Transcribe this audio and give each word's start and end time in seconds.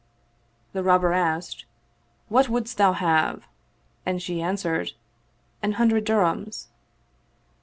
The 0.73 0.81
Robber 0.81 1.13
asked," 1.13 1.65
What 2.27 2.49
wouldst 2.49 2.79
thou 2.79 2.93
have?" 2.93 3.43
And 4.03 4.19
she 4.19 4.41
answered, 4.41 4.93
"An 5.61 5.73
hundred 5.73 6.05
dirhams." 6.05 6.69